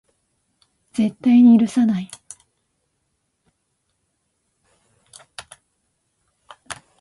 [0.93, 2.09] 絶対に許さない